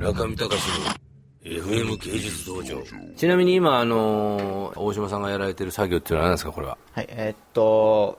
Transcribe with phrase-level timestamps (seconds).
[0.00, 0.50] 中見隆
[0.80, 0.94] の
[1.42, 2.82] FM 芸術道場。
[3.16, 6.78] ちなみに今あのー大島さんがやられてる作業っていうのは何ですかこれは？
[6.92, 8.18] はい、えーっと、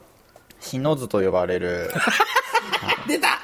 [0.60, 1.92] 新ノ図と呼ばれる、
[3.08, 3.40] 出た！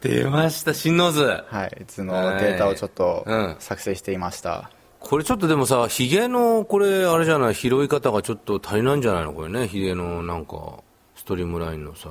[0.00, 3.56] 出ました新ノズはい、図のデータをちょっとうん。
[3.58, 4.70] 作成していました。
[5.00, 7.54] これちょっとでもさヒゲのこれあれじゃない？
[7.54, 9.32] 拾い方がちょっと足りないんじゃないの？
[9.32, 9.68] これね。
[9.68, 10.82] ヒゲのなんか
[11.14, 12.08] ストリームラインのさ。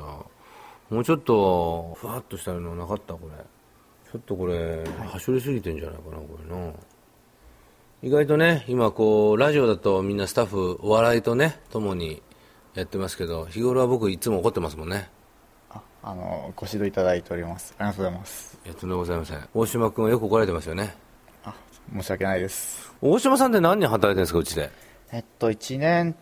[0.90, 3.14] もうちょっとふわっとしたのなかった？
[3.14, 3.44] これ
[4.14, 6.72] ちょっとこれ、はしょりすぎてんじゃないかなこれな
[8.04, 12.22] 意外とね今こうラジオだとみんなスタッフお笑いとね共に
[12.76, 15.10] やってますけど日頃は僕いつも怒ってますもんね
[15.72, 17.74] ああの、ご指導いただいております。
[17.80, 18.60] ありがとうございます。
[18.64, 20.96] いやとんでもございません大島君はよく怒られてますよね
[21.44, 21.56] あ、
[21.92, 22.94] 申し訳ないです。
[23.02, 24.70] 大島さんって何年働いてるんですかうちで？
[25.12, 26.16] えっと、1年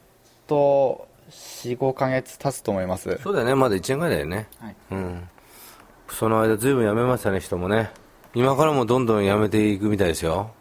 [0.48, 3.20] と4、5ヶ月経つと思います。
[3.22, 4.76] そうだよねまだ1年ぐらいだよねはい。
[4.92, 5.30] うん
[6.12, 7.92] その間ずいぶん辞めましたね人もね。
[8.34, 10.52] 今からもどんどん辞めていくみたいですよ。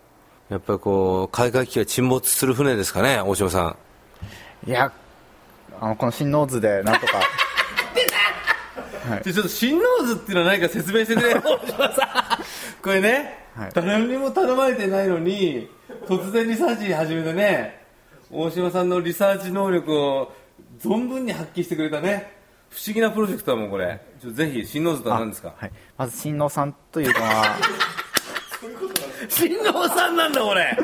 [0.49, 3.77] やっぱりこう海外機が沈没する船ですかね大島さ
[4.67, 4.69] ん。
[4.69, 4.93] いや、
[5.81, 7.21] あの、この新ノ図でなんとか、
[9.23, 12.83] ちょっと新ノーズっていうのは何か説明してくれ 大島さん。
[12.83, 13.71] これね、はい。
[13.75, 15.69] 誰にも頼まれてないのに
[16.07, 17.85] 突然リサーチ始めてね
[18.31, 20.33] 大島さんのリサーチ能力を
[20.81, 22.40] 存分に発揮してくれたね
[22.71, 24.01] 不思議なプロジェクトだもんこれ。
[24.23, 25.53] ちょぜひ神農図とは何ですか？
[25.57, 25.73] はい。
[25.99, 27.57] まず神農さんというのは、
[29.29, 30.79] 神農さんなんだこれ。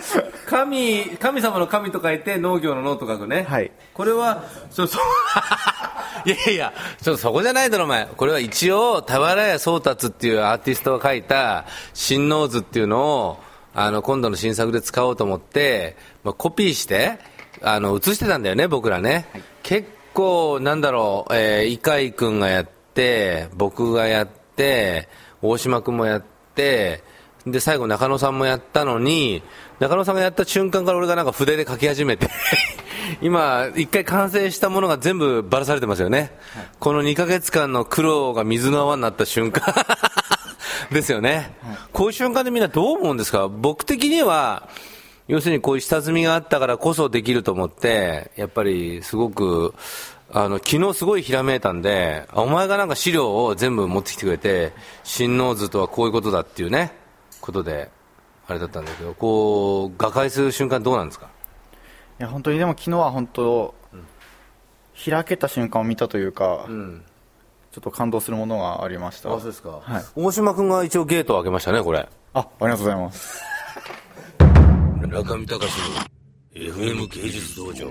[0.46, 3.46] 神神様の神と書いて農業の農と書くね。
[3.48, 3.70] はい。
[3.94, 4.98] これはちょそ
[6.26, 8.06] いやいやちょっとそこじゃないだろお前。
[8.06, 13.38] これは一応俵屋宗達っていうアーティストが書いた新農図っていうのを
[13.74, 17.18] あの今度の新作で使おうと思って、まあ、コピーして
[17.62, 19.26] あの写してたんだよね僕らね、
[19.62, 25.08] 結構なんだろう、えー、君がやって僕がやって
[25.42, 27.04] 大島君もやって
[27.46, 29.40] で、最後中野さんもやったのに、
[29.78, 32.28] 中野さんがやった瞬間から俺がなんか筆で書き始めて、
[33.22, 36.36] 今、一回完成したものが全部ばらされてますよね。
[36.80, 39.62] この2ヶ月間の苦労が水の泡になった瞬間
[40.90, 41.56] ですよね、
[41.92, 43.46] こういう瞬間でみんなどう思うんですか？
[43.46, 44.68] 僕的には、
[45.28, 49.74] 要するにこういう下積みがあったからこそできると思って、やっぱりすごく、
[50.32, 54.72] あの、昨日すごいひらめいたんで、あお前がなんか資料を全部持ってきてくれて、
[55.04, 56.92] 新ノーズとはこういうことだっていうね、
[57.40, 57.90] ことで、
[58.48, 61.28] あれだったんだけど、こう、瓦解する瞬間どうなんですか？
[62.20, 63.74] いや、本当にでも昨日は本当、
[65.04, 67.02] 開けた瞬間を見たというか、ん
[67.72, 69.36] ちょっと感動するものがありました。
[69.36, 70.04] ですかはい。
[70.14, 72.08] 大島君が一応ゲートを開けましたね、これ。
[72.32, 73.55] あ、ありがとうございます。
[75.10, 77.86] 中見隆の FM 芸術道場。